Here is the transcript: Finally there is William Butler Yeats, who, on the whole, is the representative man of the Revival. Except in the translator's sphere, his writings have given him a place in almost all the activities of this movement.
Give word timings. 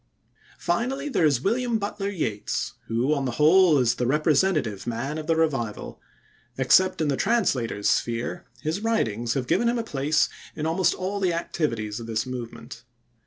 Finally 0.57 1.09
there 1.09 1.27
is 1.27 1.41
William 1.43 1.77
Butler 1.77 2.09
Yeats, 2.09 2.73
who, 2.87 3.13
on 3.13 3.25
the 3.25 3.33
whole, 3.33 3.77
is 3.77 3.93
the 3.93 4.07
representative 4.07 4.87
man 4.87 5.19
of 5.19 5.27
the 5.27 5.35
Revival. 5.35 6.01
Except 6.57 7.01
in 7.01 7.07
the 7.07 7.15
translator's 7.15 7.87
sphere, 7.87 8.45
his 8.63 8.79
writings 8.81 9.35
have 9.35 9.45
given 9.45 9.69
him 9.69 9.77
a 9.77 9.83
place 9.83 10.27
in 10.55 10.65
almost 10.65 10.95
all 10.95 11.19
the 11.19 11.33
activities 11.35 11.99
of 11.99 12.07
this 12.07 12.25
movement. 12.25 12.81